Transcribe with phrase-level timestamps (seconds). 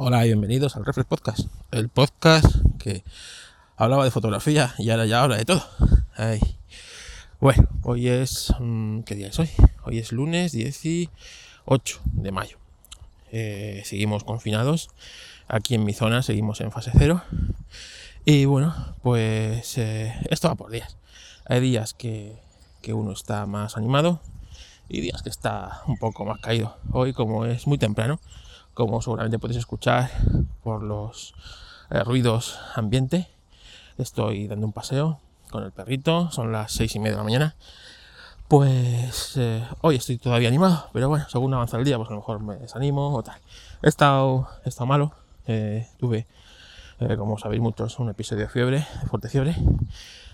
[0.00, 1.40] Hola y bienvenidos al Reflex Podcast,
[1.72, 2.46] el podcast
[2.78, 3.02] que
[3.76, 5.60] hablaba de fotografía y ahora ya habla de todo.
[7.40, 8.54] Bueno, hoy es...
[8.60, 9.50] mm, ¿Qué día es hoy?
[9.82, 12.58] Hoy es lunes 18 de mayo.
[13.32, 14.88] Eh, seguimos confinados.
[15.48, 17.22] Aquí en mi zona seguimos en fase cero.
[18.24, 20.96] Y bueno, pues eh, esto va por días.
[21.44, 22.38] Hay días que,
[22.82, 24.20] que uno está más animado
[24.88, 26.78] y días que está un poco más caído.
[26.92, 28.20] Hoy como es muy temprano,
[28.78, 30.08] como seguramente podéis escuchar
[30.62, 31.34] por los
[31.90, 33.26] eh, ruidos ambiente,
[33.96, 35.18] estoy dando un paseo
[35.50, 37.56] con el perrito, son las seis y media de la mañana.
[38.46, 42.18] Pues eh, hoy estoy todavía animado, pero bueno, según avanza el día, pues a lo
[42.18, 43.40] mejor me desanimo o tal.
[43.82, 45.10] He estado, he malo,
[45.48, 46.28] eh, tuve,
[47.16, 49.56] como sabéis muchos, un episodio de fiebre, de fuerte fiebre.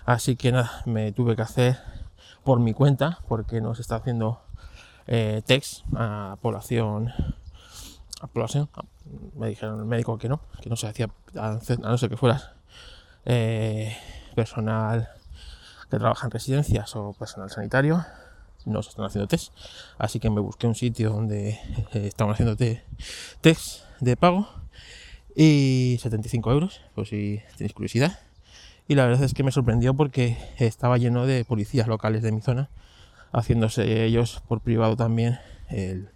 [0.04, 1.78] Así que nada, me tuve que hacer
[2.42, 4.42] por mi cuenta, porque nos está haciendo
[5.06, 7.10] test a población,
[8.24, 8.68] a población.
[9.36, 12.50] Me dijeron el médico que no, que no se hacía, a no ser que fueras
[13.24, 13.96] eh,
[14.34, 15.08] personal
[15.90, 18.04] que trabaja en residencias o personal sanitario,
[18.64, 19.52] no se están haciendo test.
[19.98, 21.50] Así que me busqué un sitio donde
[21.92, 22.82] eh, estaban haciendo te-
[23.40, 24.48] test de pago
[25.36, 28.18] y 75 euros, por si tenéis curiosidad.
[28.88, 32.40] Y la verdad es que me sorprendió porque estaba lleno de policías locales de mi
[32.40, 32.68] zona,
[33.32, 35.38] haciéndose ellos por privado también
[35.74, 36.08] el,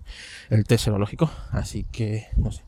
[0.50, 1.30] el test serológico.
[1.52, 2.62] Así que, no sé.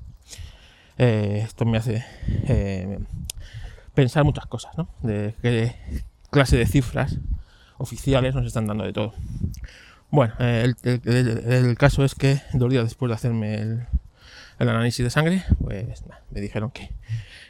[0.99, 2.05] Eh, esto me hace
[2.47, 2.99] eh,
[3.95, 4.89] pensar muchas cosas, ¿no?
[5.03, 5.75] De qué
[6.31, 7.17] clase de cifras
[7.79, 9.15] oficiales nos están dando de todo.
[10.11, 13.87] Bueno, eh, el, el- el- caso es que dos días después de hacerme el,
[14.59, 16.91] el análisis de sangre, pues nada, me dijeron que,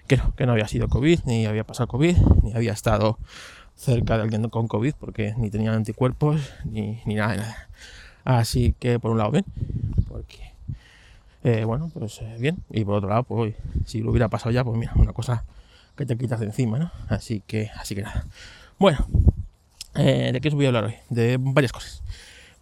[0.07, 3.19] que no, que no había sido COVID, ni había pasado COVID, ni había estado
[3.77, 7.69] cerca de alguien con COVID, porque ni tenía anticuerpos, ni, ni nada de nada.
[8.39, 9.45] Así que por un lado bien,
[10.09, 10.53] porque,
[11.43, 13.55] eh, bueno, pues eh, bien, y por otro lado, pues
[13.87, 15.45] si lo hubiera pasado ya, pues mira, una cosa
[15.97, 16.93] que te quitas de encima, ¿no?
[17.09, 18.25] Así que, así que nada.
[18.79, 19.05] Bueno,
[19.97, 20.95] eh, ¿de qué os voy a hablar hoy?
[21.09, 22.03] De varias cosas.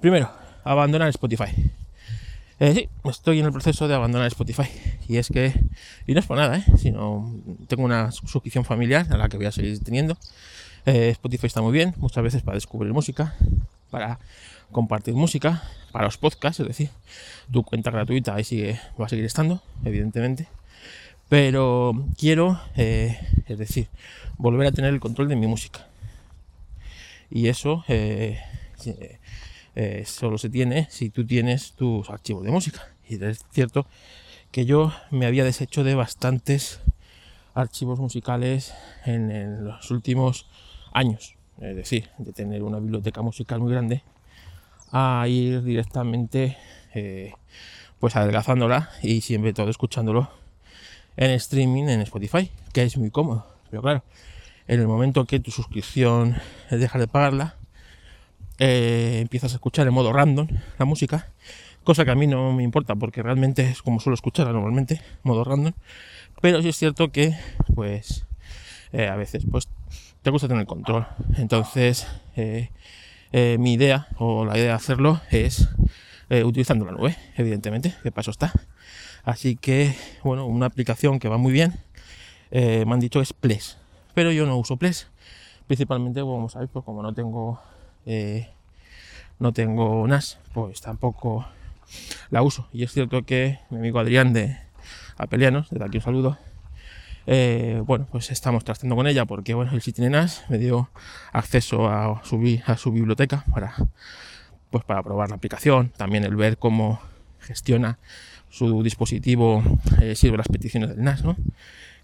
[0.00, 0.30] Primero,
[0.64, 1.72] abandonar Spotify.
[2.60, 4.68] Sí, estoy en el proceso de abandonar Spotify.
[5.06, 5.52] Y es que,
[6.06, 6.64] y no es por nada, ¿eh?
[6.76, 7.32] sino
[7.68, 10.16] tengo una suscripción familiar a la que voy a seguir teniendo.
[10.88, 13.34] Eh, Spotify está muy bien, muchas veces para descubrir música,
[13.90, 14.18] para
[14.72, 15.62] compartir música,
[15.92, 16.88] para los podcasts, es decir,
[17.52, 20.48] tu cuenta gratuita ahí sigue, va a seguir estando, evidentemente.
[21.28, 23.88] Pero quiero, eh, es decir,
[24.38, 25.86] volver a tener el control de mi música.
[27.30, 28.40] Y eso eh,
[30.06, 32.88] solo se tiene si tú tienes tus archivos de música.
[33.06, 33.86] Y es cierto
[34.50, 36.80] que yo me había deshecho de bastantes
[37.52, 38.72] archivos musicales
[39.04, 40.46] en, en los últimos
[40.92, 41.36] años.
[41.60, 44.02] Es decir, de tener una biblioteca musical muy grande
[44.92, 46.56] a ir directamente
[46.94, 47.32] eh,
[47.98, 50.30] pues adelgazándola y siempre todo escuchándolo
[51.16, 53.46] en streaming en Spotify, que es muy cómodo.
[53.70, 54.04] Pero claro,
[54.68, 56.36] en el momento que tu suscripción
[56.70, 57.56] dejas de pagarla,
[58.58, 61.32] eh, empiezas a escuchar en modo random la música,
[61.84, 65.42] cosa que a mí no me importa porque realmente es como suelo escucharla normalmente, modo
[65.42, 65.72] random.
[66.40, 67.36] Pero sí es cierto que,
[67.74, 68.26] pues,
[68.92, 69.68] eh, a veces, pues,
[70.28, 71.06] te gusta tener control.
[71.38, 72.06] Entonces,
[72.36, 72.68] eh,
[73.32, 75.70] eh, mi idea, o la idea de hacerlo, es
[76.28, 78.52] eh, utilizando la nube, evidentemente, que paso está.
[79.24, 81.80] Así que, bueno, una aplicación que va muy bien,
[82.50, 83.78] me han dicho es Ples,
[84.12, 85.08] pero yo no uso Ples,
[85.66, 87.58] principalmente, como sabéis, pues como no tengo,
[89.38, 91.46] no tengo NAS, pues tampoco
[92.28, 92.68] la uso.
[92.74, 94.58] Y es cierto que mi amigo Adrián de
[95.16, 96.38] Apelianos, desde aquí un saludo,
[97.30, 100.88] eh, bueno, pues estamos tratando con ella porque, bueno, tiene NAS, me dio
[101.30, 103.74] acceso a su, a su biblioteca para,
[104.70, 107.02] pues para probar la aplicación, también el ver cómo
[107.38, 107.98] gestiona
[108.48, 109.62] su dispositivo,
[110.00, 111.36] eh, sirve las peticiones del NAS, ¿no?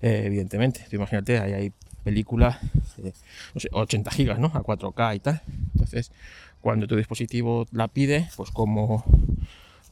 [0.02, 2.58] Eh, evidentemente, imagínate, ahí hay películas,
[3.02, 3.14] eh,
[3.54, 4.48] no sé, 80 gigas, ¿no?
[4.48, 5.40] A 4K y tal.
[5.72, 6.12] Entonces,
[6.60, 9.06] cuando tu dispositivo la pide, pues como,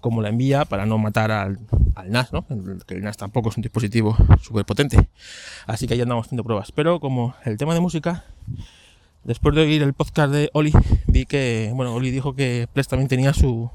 [0.03, 1.61] como la envía para no matar al,
[2.09, 2.45] NAS, ¿no?
[2.87, 5.09] Que el NAS tampoco es un dispositivo súper potente.
[5.67, 6.73] Así que ahí andamos haciendo pruebas.
[6.73, 8.25] Pero como el tema de música,
[9.25, 10.73] después de oír el podcast de Oli,
[11.07, 13.71] vi que, bueno, Oli dijo que Ples también tenía su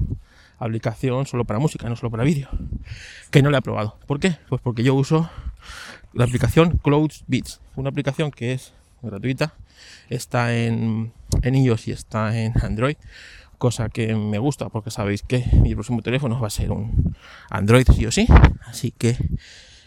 [0.58, 2.48] aplicación solo para música, no solo para vídeo.
[3.30, 3.96] Que no le he probado.
[4.06, 4.36] ¿Por qué?
[4.48, 5.28] Pues porque yo uso
[6.12, 9.54] la aplicación Cloud Beats, una aplicación que es gratuita,
[10.10, 12.96] está en iOS y está en Android,
[13.58, 17.16] cosa que me gusta porque sabéis que mi próximo teléfono va a ser un
[17.50, 18.26] Android sí o sí,
[18.66, 19.16] así que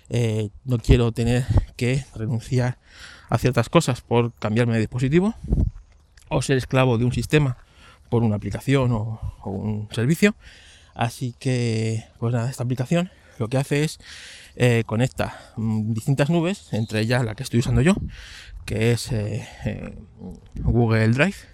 [0.10, 1.46] eh, no quiero tener
[1.78, 2.78] que renunciar
[3.30, 5.34] a ciertas cosas por cambiarme de dispositivo
[6.28, 7.58] o ser esclavo de un sistema
[8.10, 10.36] por una aplicación o, un servicio.
[10.94, 13.10] Así que, pues nada, esta aplicación
[13.40, 14.00] lo que hace es
[14.56, 17.96] eh, conecta mm, distintas nubes, entre ellas la que estoy usando yo,
[18.66, 19.96] que es eh, eh,
[20.56, 21.50] Google Drive.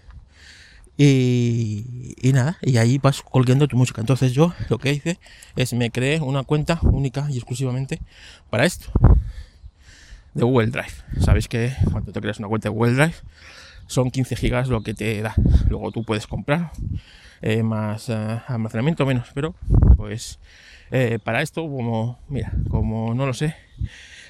[0.98, 4.02] Y, nada, y ahí vas colgando tu música.
[4.02, 5.20] Entonces yo lo que hice
[5.56, 8.00] es me creé una cuenta única y exclusivamente
[8.50, 8.90] para esto.
[10.34, 10.94] De Google Drive.
[11.20, 13.16] Sabéis que cuando te creas una cuenta de Google Drive
[13.88, 15.36] son 15 gigas lo que te da.
[15.70, 16.72] Luego tú puedes comprar
[17.42, 19.56] eh, más eh, almacenamiento menos, pero
[19.96, 20.40] pues
[20.92, 23.56] eh, para esto como, mira, como no lo sé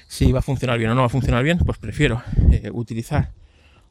[0.06, 2.22] si va a funcionar bien o no va a funcionar bien, pues prefiero
[2.72, 3.32] utilizar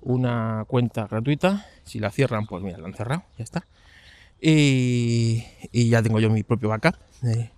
[0.08, 1.66] una cuenta gratuita.
[1.84, 3.68] Si la cierran, pues mira, la han cerrado, ya está.
[4.40, 5.44] Y,
[5.74, 7.52] ya tengo yo mi propio backup de,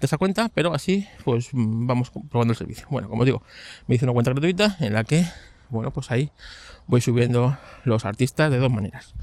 [0.00, 2.86] esa cuenta, pero así pues vamos probando el servicio.
[2.90, 3.42] Bueno, como digo,
[3.86, 5.24] me hice una cuenta gratuita en la que,
[5.70, 6.30] bueno, pues ahí
[6.86, 9.14] voy subiendo los artistas de dos maneras.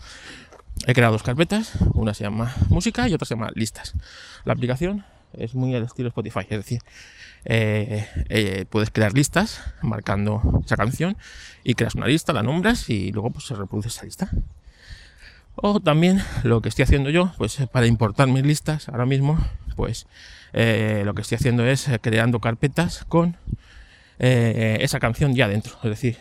[0.86, 3.94] He creado dos carpetas, una se llama música y otra se llama listas.
[4.44, 5.06] La aplicación
[5.38, 6.82] es muy al estilo Spotify, es decir,
[7.46, 11.16] eh, eh, puedes crear listas marcando esa canción
[11.64, 14.30] y creas una lista, la nombras y luego pues se reproduce esa lista.
[15.56, 19.38] O también lo que estoy haciendo yo, pues para importar mis listas ahora mismo,
[19.76, 20.08] pues
[20.54, 23.38] eh, lo que estoy haciendo es creando carpetas con
[24.18, 26.18] esa canción ya dentro, es decir,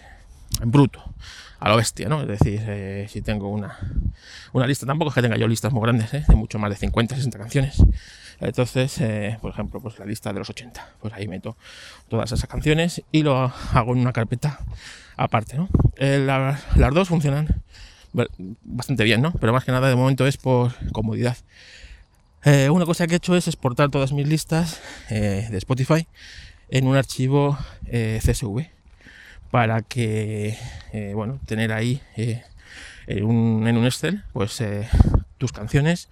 [0.60, 1.14] en bruto
[1.60, 2.22] a lo bestia, ¿no?
[2.22, 3.78] Es decir, eh, si tengo una,
[4.52, 6.24] una lista, tampoco es que tenga yo listas muy grandes, ¿eh?
[6.26, 7.82] de mucho más de 50, 60 canciones.
[8.40, 11.56] Entonces, eh, por ejemplo, pues la lista de los 80, pues ahí meto
[12.08, 14.58] todas esas canciones y lo hago en una carpeta
[15.16, 15.68] aparte, ¿no?
[15.96, 17.62] las dos funcionan
[18.62, 19.32] bastante bien, ¿no?
[19.32, 21.36] Pero más que nada de momento es por comodidad.
[22.44, 26.08] una cosa que he hecho es exportar todas mis listas de Spotify
[26.68, 28.73] en un archivo CSV
[29.54, 30.58] para que,
[30.92, 32.42] eh, bueno, tener ahí eh,
[33.06, 34.88] en, un, Excel, pues eh,
[35.38, 36.08] tus canciones,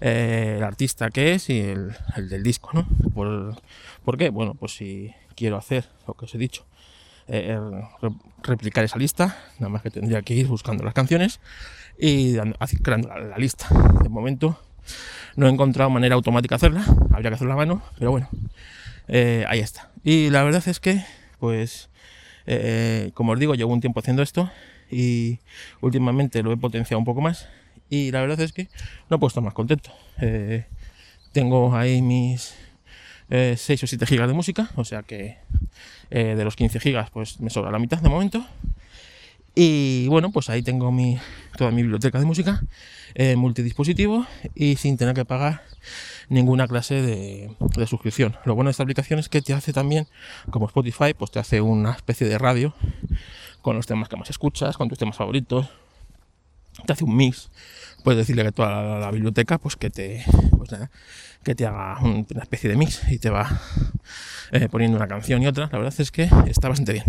[0.00, 2.88] el artista que es y el, del disco, ¿no?
[3.14, 4.30] Por, qué?
[4.30, 6.66] Bueno, pues si quiero hacer lo que os he dicho,
[8.42, 11.38] replicar esa lista, nada más que tendría que ir buscando las canciones
[11.96, 12.34] y
[12.82, 13.68] creando la, la lista.
[14.02, 14.58] De momento
[15.36, 18.28] no he encontrado manera automática de hacerla, habría que hacerla a mano, pero bueno,
[19.06, 19.92] ahí está.
[20.02, 21.04] Y la verdad es que,
[21.38, 21.91] pues,
[22.46, 24.50] eh, como os digo, llevo un tiempo haciendo esto
[24.90, 25.38] y
[25.80, 27.48] últimamente lo he potenciado un poco más
[27.88, 28.68] y la verdad es que
[29.10, 29.92] no puedo estar más contento.
[30.20, 30.66] Eh,
[31.32, 32.54] tengo ahí mis
[33.28, 35.38] 6 eh, o 7 gigas de música, o sea que
[36.10, 38.44] de los 15 gigas pues me sobra la mitad de momento.
[39.54, 40.94] Y bueno, pues ahí tengo
[41.56, 42.62] toda mi biblioteca de música
[43.36, 45.62] multidispositivo y sin tener que pagar
[46.28, 48.36] ninguna clase de, suscripción.
[48.44, 50.08] Lo bueno de esta aplicación es que te hace también,
[50.50, 52.74] como Spotify, pues te hace una especie de radio
[53.60, 55.68] con los temas que más escuchas, con tus temas favoritos.
[56.86, 57.50] Te hace un mix.
[58.02, 60.24] Puedes decirle que toda la, biblioteca, pues que te,
[60.56, 60.70] pues
[61.44, 63.60] que te haga una especie de mix y te va
[64.52, 65.68] eh, poniendo una canción y otra.
[65.70, 67.04] La verdad es que está bastante bien.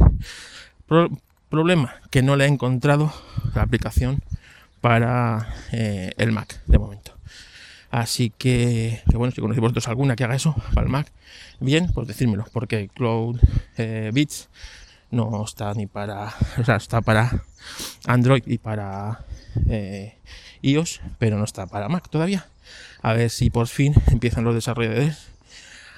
[1.53, 3.13] Problema que no le he encontrado
[3.53, 4.23] la aplicación
[4.81, 7.15] para eh, el Mac de momento.
[7.91, 11.11] Así que, bueno, si conocéis vosotros alguna que haga eso para el Mac,
[11.59, 13.39] bien, pues decírmelo, porque Cloud
[13.77, 14.50] eh, Beats
[15.11, 17.44] no está ni para, o sea, está para
[18.07, 19.23] Android y para
[19.69, 20.17] eh,
[20.63, 22.47] iOS, pero no está para Mac todavía.
[23.03, 25.27] A ver si por fin empiezan los desarrolladores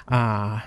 [0.06, 0.66] a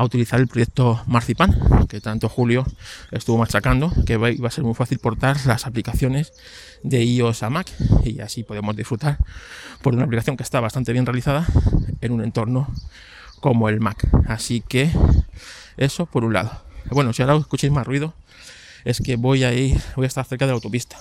[0.00, 2.64] a utilizar el proyecto Marzipan, que tanto Julio
[3.10, 6.32] estuvo machacando, que iba a ser muy fácil portar las aplicaciones
[6.82, 7.70] de iOS a Mac
[8.02, 9.18] y así podemos disfrutar
[9.82, 11.46] por una aplicación que está bastante bien realizada
[12.00, 12.72] en un entorno
[13.40, 14.08] como el Mac.
[14.26, 14.90] Así que
[15.76, 16.50] eso por un lado.
[16.86, 18.14] Bueno, si ahora escucháis más ruido,
[18.86, 20.96] es que voy a ir, voy a estar cerca de la autopista.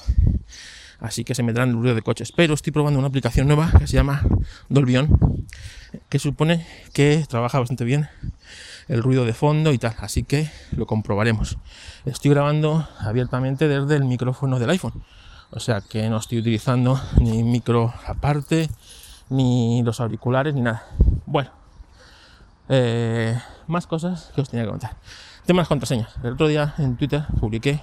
[1.00, 2.34] Así que se me dan el ruido de coches.
[2.34, 4.24] Pero estoy probando una aplicación nueva que se llama
[4.68, 5.48] Dolbion,
[6.10, 8.10] que supone que trabaja bastante bien
[8.89, 9.96] el ruido de fondo y tal.
[10.00, 11.58] Así que lo comprobaremos.
[12.05, 15.03] Estoy grabando abiertamente desde el micrófono del iPhone.
[15.51, 18.69] O sea que no estoy utilizando ni micro aparte,
[19.29, 20.86] ni los auriculares, ni nada.
[21.25, 21.51] Bueno,
[22.67, 24.98] eh, más cosas que os tenía que contar.
[25.46, 26.13] Temas contraseñas.
[26.24, 27.79] El otro día en Twitter publiqué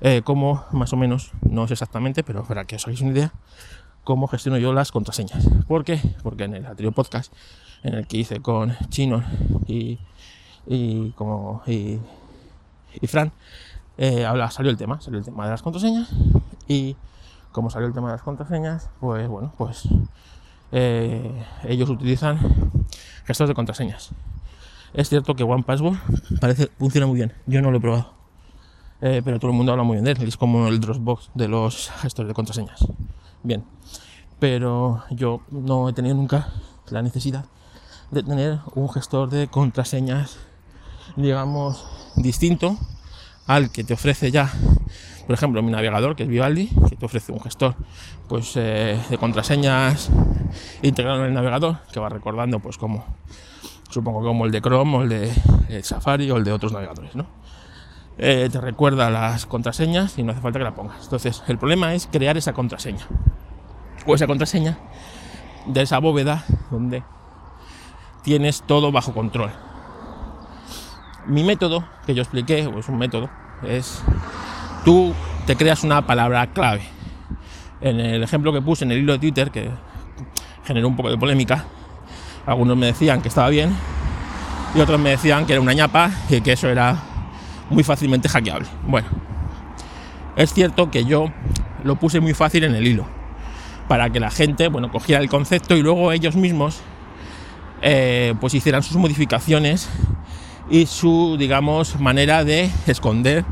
[0.00, 3.32] eh, cómo, más o menos, no es exactamente, pero para que os hagáis una idea,
[4.04, 5.48] cómo gestiono yo las contraseñas.
[5.66, 6.00] ¿Por qué?
[6.22, 7.32] Porque en el anterior podcast,
[7.82, 9.22] en el que hice con Chino
[9.66, 9.98] y
[11.14, 11.98] como y,
[13.06, 13.32] Fran
[13.96, 16.08] eh, salió el tema, salió el tema de las contraseñas
[16.66, 16.96] y
[17.52, 19.88] como salió el tema de las contraseñas, pues bueno, pues
[20.72, 22.38] eh, ellos utilizan
[23.24, 24.10] gestores de contraseñas.
[24.94, 25.96] Es cierto que One Password
[26.40, 28.12] parece funciona muy bien, yo no lo he probado,
[29.00, 31.48] eh, pero todo el mundo habla muy bien de él, es como el Dropbox de
[31.48, 32.86] los gestores de contraseñas.
[33.48, 33.64] Bien,
[34.38, 36.52] pero yo no he tenido nunca
[36.90, 37.46] la necesidad
[38.10, 40.36] de tener un gestor de contraseñas,
[41.16, 41.82] digamos,
[42.16, 42.76] distinto
[43.46, 44.52] al que te ofrece ya,
[45.26, 47.74] por ejemplo, mi navegador, que es Vivaldi, que te ofrece un gestor
[48.28, 50.10] pues, eh, de contraseñas
[50.82, 53.02] integrado en el navegador, que va recordando, pues, como,
[53.88, 57.24] supongo como el de Chrome o el de Safari o el de otros navegadores, ¿no?
[58.20, 61.04] Eh, te recuerda las contraseñas y no hace falta que la pongas.
[61.04, 63.06] Entonces, el problema es crear esa contraseña.
[64.06, 64.78] O esa contraseña
[65.66, 67.02] de esa bóveda donde
[68.22, 69.50] tienes todo bajo control.
[71.26, 73.28] Mi método, que yo expliqué, o es un método,
[73.66, 74.02] es
[74.84, 75.14] tú
[75.46, 76.82] te creas una palabra clave.
[77.80, 79.70] En el ejemplo que puse en el hilo de Twitter, que
[80.64, 81.64] generó un poco de polémica,
[82.46, 83.74] algunos me decían que estaba bien
[84.74, 86.96] y otros me decían que era una ñapa y que eso era
[87.70, 88.66] muy fácilmente hackeable.
[88.86, 89.08] Bueno,
[90.36, 91.30] es cierto que yo
[91.84, 93.06] lo puse muy fácil en el hilo,
[93.88, 96.80] para que la gente, bueno, cogiera el concepto y luego ellos mismos,
[97.80, 99.88] eh, pues hicieran sus modificaciones
[100.70, 103.44] y su, digamos, manera de esconder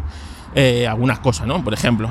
[0.55, 1.65] eh, algunas cosas, ¿no?
[1.65, 2.11] Por ejemplo.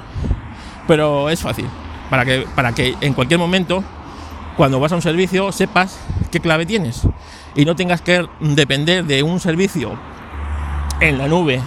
[0.87, 1.67] Pero es fácil,
[2.09, 3.83] para que, para que en cualquier momento,
[4.57, 5.99] cuando vas a un servicio, sepas
[6.31, 7.03] qué clave tienes
[7.55, 9.97] y no tengas que depender de un servicio
[10.99, 11.61] en la nube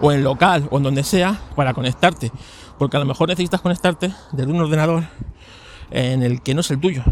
[0.00, 2.32] o en local o en donde sea para conectarte.
[2.78, 5.04] Porque a lo mejor necesitas conectarte desde un ordenador
[5.90, 7.02] en el que no es el tuyo.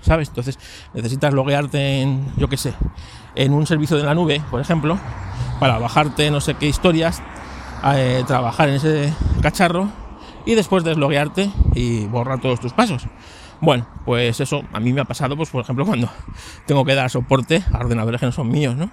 [0.00, 0.28] ¿Sabes?
[0.28, 0.58] Entonces
[0.94, 2.72] necesitas loguearte en, yo qué sé,
[3.34, 4.98] en un servicio de la nube, por ejemplo,
[5.60, 7.20] para bajarte no sé qué historias,
[7.94, 9.90] eh, trabajar en ese cacharro
[10.46, 13.06] y después desloguearte y borrar todos tus pasos.
[13.60, 16.08] Bueno, pues eso a mí me ha pasado, pues por ejemplo, cuando
[16.66, 18.90] tengo que dar soporte a ordenadores que no son míos, ¿no?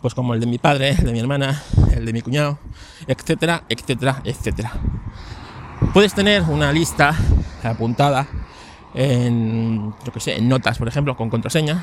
[0.00, 2.58] pues como el de mi padre, el de mi hermana, el de mi cuñado,
[3.06, 4.72] etcétera, etcétera, etcétera.
[5.92, 7.14] Puedes tener una lista
[7.62, 8.26] apuntada
[8.94, 11.82] en, yo que sé, en notas, por ejemplo, con contraseña,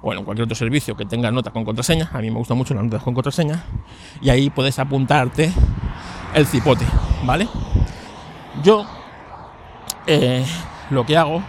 [0.00, 2.10] o en cualquier otro servicio que tenga notas con contraseña.
[2.12, 3.64] A mí me gustan mucho las notas con contraseña,
[4.20, 5.52] y ahí puedes apuntarte
[6.34, 6.84] el cipote,
[7.24, 7.48] ¿vale?
[8.62, 8.86] Yo
[10.06, 10.44] eh,
[10.90, 11.42] lo que hago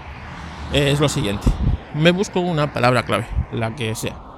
[0.72, 1.48] es lo siguiente:
[1.94, 4.34] me busco una palabra clave, la que sea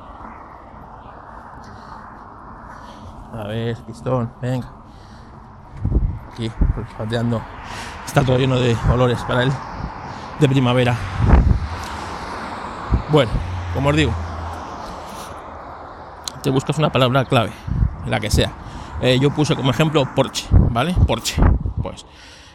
[3.37, 4.71] A ver, pistón, venga.
[6.31, 6.49] Aquí,
[6.97, 7.41] pateando.
[8.05, 9.51] Está todo lleno de olores para él.
[10.39, 10.97] De primavera.
[13.09, 13.31] Bueno,
[13.73, 14.13] como os digo.
[16.43, 17.51] Te buscas una palabra clave,
[18.05, 18.51] la que sea.
[19.01, 20.93] Eh, yo puse como ejemplo Porsche, ¿vale?
[21.07, 21.41] Porsche.
[21.81, 22.05] Pues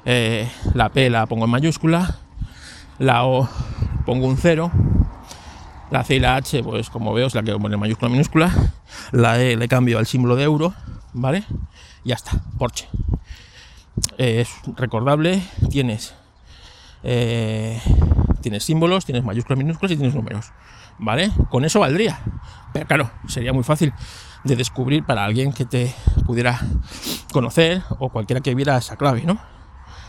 [0.05, 2.17] eh, la P la pongo en mayúscula,
[2.99, 3.49] la O
[4.05, 4.71] pongo un cero,
[5.91, 8.53] la C y la H, pues como veo, es la que poner en mayúscula minúscula.
[9.13, 10.75] La E le cambio al símbolo de euro,
[11.13, 11.45] ¿vale?
[12.05, 12.89] Ya está, Porsche.
[14.19, 16.15] es recordable, tienes,
[17.03, 17.81] eh,
[18.41, 20.53] tienes símbolos, tienes mayúsculas, minúsculas y tienes números,
[20.99, 21.31] ¿vale?
[21.51, 22.21] Con eso valdría.
[22.73, 23.93] Pero claro, sería muy fácil
[24.45, 25.95] de descubrir para alguien que te
[26.27, 26.61] pudiera
[27.33, 29.41] conocer o cualquiera que viera esa clave, ¿no?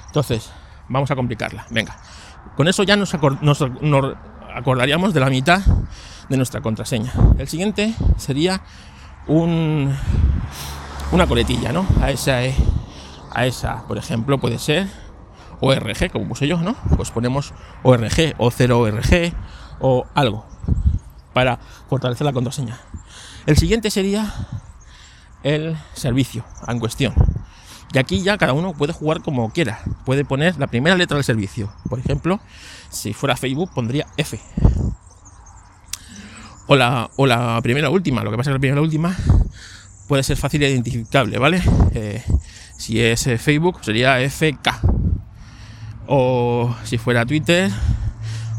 [0.07, 0.51] Entonces,
[0.88, 1.65] vamos a complicarla.
[1.69, 1.98] Venga,
[2.55, 3.63] con eso ya nos, nos,
[4.53, 5.62] acordaríamos de la mitad
[6.29, 7.13] de nuestra contraseña.
[7.38, 8.62] El siguiente sería
[9.27, 9.93] un,
[11.12, 11.86] una coletilla, ¿no?
[12.01, 12.39] A esa,
[13.33, 14.88] a esa, por ejemplo, puede ser
[15.61, 16.75] ORG, como puse yo, ¿no?
[16.97, 17.53] Pues ponemos
[17.83, 19.33] ORG o 0ORG
[19.79, 20.45] o algo
[21.33, 22.77] para fortalecer la contraseña.
[23.45, 24.33] El siguiente sería
[25.43, 27.13] el servicio en cuestión.
[27.93, 29.79] Y aquí ya cada uno puede jugar como quiera.
[30.05, 31.71] Puede poner la primera letra del servicio.
[31.89, 32.39] Por ejemplo,
[32.89, 34.39] si fuera Facebook pondría F.
[36.67, 38.23] O la, o la primera última.
[38.23, 39.15] Lo que pasa es que la primera última
[40.07, 41.61] puede ser fácil e identificable, ¿vale?
[41.93, 42.23] Eh,
[42.77, 45.00] si es eh, Facebook sería FK.
[46.08, 47.72] O si fuera Twitter,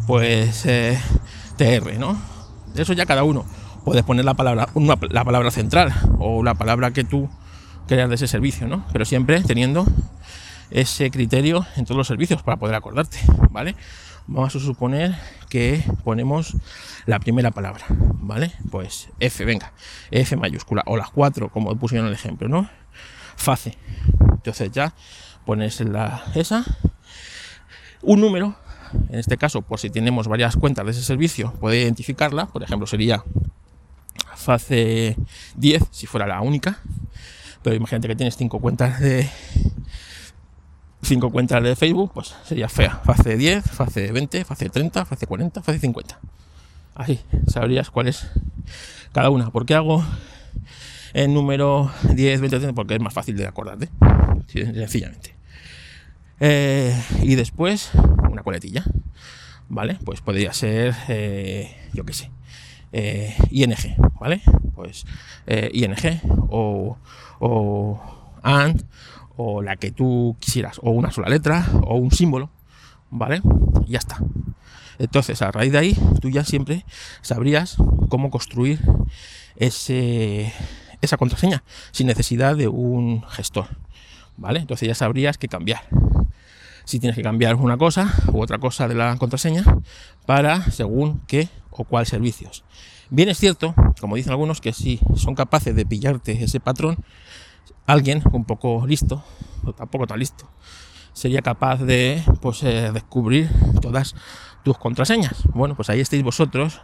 [0.06, 0.98] pues eh,
[1.56, 2.20] TR, ¿no?
[2.74, 3.44] Eso ya cada uno.
[3.84, 4.68] Puedes poner la palabra,
[5.10, 7.28] la palabra central o la palabra que tú
[7.86, 8.84] crear de ese servicio, ¿no?
[8.92, 9.84] Pero siempre teniendo
[10.70, 13.18] ese criterio en todos los servicios para poder acordarte,
[13.50, 13.76] ¿vale?
[14.26, 15.16] Vamos a suponer
[15.48, 16.56] que ponemos
[17.06, 18.52] la primera palabra, ¿vale?
[18.70, 19.72] Pues F, venga,
[20.10, 22.68] F mayúscula, o las cuatro, como pusieron el ejemplo, ¿no?
[23.36, 23.76] Face.
[24.30, 24.94] Entonces ya
[25.44, 26.64] pones la, esa,
[28.02, 28.56] un número,
[29.10, 32.86] en este caso, por si tenemos varias cuentas de ese servicio, puede identificarla, por ejemplo,
[32.86, 33.24] sería
[34.36, 35.16] face
[35.56, 36.80] 10, si fuera la única,
[37.62, 39.28] pero imagínate que tienes cinco cuentas de
[41.02, 43.00] cinco cuentas de Facebook, pues sería fea.
[43.04, 46.18] Fase 10, fase 20, fase 30, fase 40, fase 50.
[46.94, 48.26] Así sabrías cuál es
[49.12, 49.50] cada una.
[49.50, 50.04] ¿Por qué hago
[51.12, 52.74] el número 10, 20, 30?
[52.74, 53.90] Porque es más fácil de acordarte,
[54.48, 55.34] sencillamente.
[56.44, 57.92] Eh, y después
[58.28, 58.82] una coletilla,
[59.68, 59.96] ¿vale?
[60.04, 62.32] Pues podría ser, eh, yo qué sé,
[62.90, 63.76] eh, ING,
[64.18, 64.42] ¿vale?
[64.74, 65.06] Pues
[65.46, 66.20] eh, ING
[66.50, 66.98] o,
[67.38, 68.00] o
[68.42, 68.82] AND
[69.36, 72.50] o la que tú quisieras, o una sola letra o un símbolo,
[73.08, 73.40] ¿vale?
[73.86, 74.18] ya está.
[74.98, 76.84] Entonces, a raíz de ahí, tú ya siempre
[77.20, 77.76] sabrías
[78.08, 78.80] cómo construir
[79.54, 80.52] ese,
[81.02, 83.66] esa contraseña sin necesidad de un gestor,
[84.36, 84.58] ¿vale?
[84.58, 85.82] Entonces ya sabrías qué cambiar.
[86.84, 89.64] Si tienes que cambiar una cosa u otra cosa de la contraseña
[90.26, 92.64] para según qué o cuál servicios.
[93.10, 96.96] Bien es cierto, como dicen algunos, que si son capaces de pillarte ese patrón,
[97.86, 99.22] alguien un poco listo,
[99.64, 100.48] o tampoco tan listo,
[101.12, 104.14] sería capaz de pues, eh, descubrir todas
[104.64, 105.42] tus contraseñas.
[105.54, 106.80] Bueno, pues ahí estáis vosotros,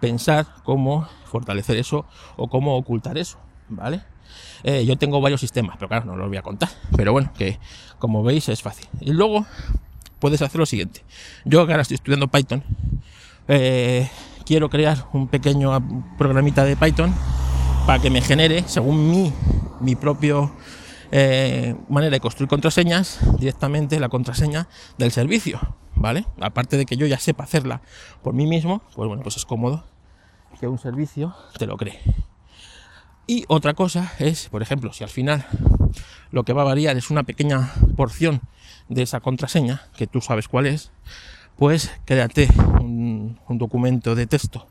[0.00, 3.38] pensar cómo fortalecer eso o cómo ocultar eso,
[3.68, 4.02] ¿vale?
[4.62, 6.68] Eh, yo tengo varios sistemas, pero claro, no los voy a contar.
[6.96, 7.58] Pero bueno, que
[7.98, 8.86] como veis es fácil.
[9.00, 9.46] Y luego
[10.18, 11.04] puedes hacer lo siguiente.
[11.44, 12.62] Yo que ahora estoy estudiando Python,
[13.48, 14.08] eh,
[14.46, 15.70] quiero crear un pequeño
[16.16, 17.14] programita de Python
[17.86, 19.32] para que me genere, según mi,
[19.80, 20.52] mi propio
[21.12, 25.60] eh, manera de construir contraseñas, directamente la contraseña del servicio,
[25.94, 26.24] ¿vale?
[26.40, 27.82] Aparte de que yo ya sepa hacerla
[28.22, 29.84] por mí mismo, pues bueno, pues es cómodo
[30.58, 32.00] que un servicio te lo cree.
[33.26, 35.46] Y otra cosa es, por ejemplo, si al final
[36.30, 38.42] lo que va a variar es una pequeña porción
[38.88, 40.90] de esa contraseña, que tú sabes cuál es,
[41.56, 42.48] pues créate
[42.80, 44.66] un, documento de texto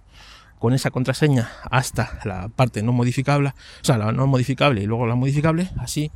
[0.60, 5.08] con esa contraseña hasta la parte no modificable, o sea, la no modificable y luego
[5.08, 6.12] la modificable, así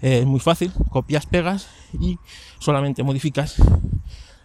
[0.00, 1.68] eh, es muy fácil, copias, pegas
[2.00, 2.18] y
[2.58, 3.56] solamente modificas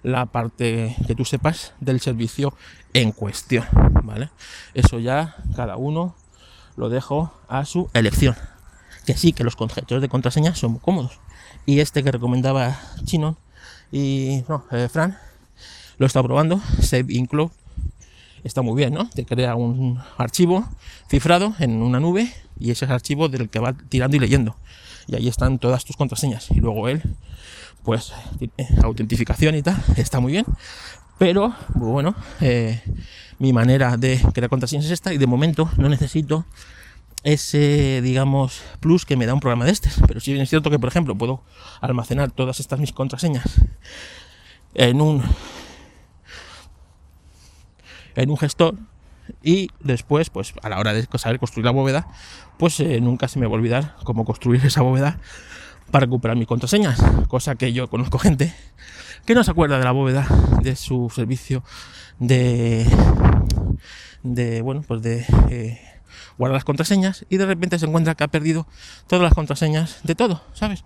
[0.03, 2.53] la parte que tú sepas del servicio
[2.93, 3.65] en cuestión,
[4.03, 4.29] ¿vale?
[4.73, 6.15] Eso ya cada uno
[6.77, 8.35] lo dejo a su elección.
[9.05, 11.19] Que sí, que los conceptos de contraseña son cómodos.
[11.65, 13.37] Y este que recomendaba Chino
[13.91, 15.17] y no, eh, Fran,
[15.97, 17.51] lo estado probando, Save in Cloud.
[18.43, 19.09] Está muy bien, ¿no?
[19.09, 20.69] Te crea un archivo
[21.09, 24.55] cifrado en una nube y ese es el archivo del que va tirando y leyendo.
[25.07, 26.51] Y ahí están todas tus contraseñas.
[26.51, 27.01] Y luego él,
[27.83, 28.13] pues,
[28.83, 30.45] autentificación y tal, está muy bien.
[31.17, 32.81] Pero, bueno, eh,
[33.39, 36.45] mi manera de crear contraseñas es esta y de momento no necesito
[37.23, 39.89] ese, digamos, plus que me da un programa de este.
[40.07, 41.41] Pero si bien es cierto que, por ejemplo, puedo
[41.81, 43.61] almacenar todas estas mis contraseñas
[44.73, 45.23] en un
[48.15, 48.75] en un gestor
[49.43, 52.07] y después, pues a la hora de saber construir la bóveda,
[52.57, 55.19] pues eh, nunca se me va a olvidar cómo construir esa bóveda
[55.91, 58.53] para recuperar mis contraseñas, cosa que yo conozco gente
[59.25, 60.27] que no se acuerda de la bóveda
[60.61, 61.63] de su servicio
[62.19, 62.85] de,
[64.23, 65.81] de bueno, pues de eh,
[66.37, 68.67] guardar las contraseñas y de repente se encuentra que ha perdido
[69.07, 70.83] todas las contraseñas de todo, ¿sabes?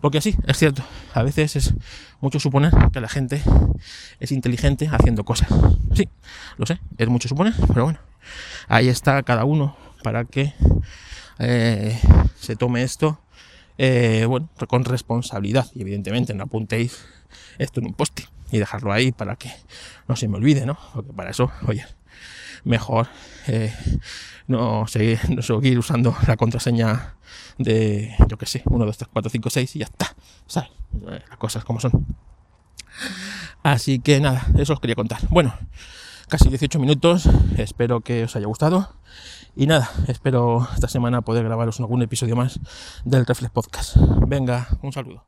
[0.00, 1.74] Porque sí, es cierto, a veces es
[2.20, 3.42] mucho suponer que la gente
[4.20, 5.48] es inteligente haciendo cosas.
[5.94, 6.08] Sí,
[6.56, 7.98] lo sé, es mucho suponer, pero bueno,
[8.68, 10.54] ahí está cada uno para que
[11.38, 11.98] eh,
[12.38, 13.20] se tome esto,
[13.84, 17.04] eh, bueno, con responsabilidad y evidentemente no apuntéis
[17.58, 18.20] esto en un post
[18.52, 19.50] y dejarlo ahí para que
[20.06, 20.78] no se me olvide, ¿no?
[20.94, 21.84] Porque para eso, oye,
[22.62, 23.08] mejor
[23.48, 23.74] eh,
[24.46, 27.16] no, seguir, no seguir usando la contraseña
[27.58, 30.14] de, yo que sé, 1, 2, 3, 4, 5, 6 y ya está,
[30.46, 30.70] ¿sabes?
[31.10, 32.06] Eh, las cosas como son.
[33.64, 35.22] Así que nada, eso os quería contar.
[35.28, 35.58] Bueno,
[36.28, 38.94] casi 18 minutos, espero que os haya gustado.
[39.54, 42.58] Y nada, espero esta semana poder grabaros algún episodio más
[43.04, 43.96] del Reflex Podcast.
[44.26, 45.24] Venga, un saludo.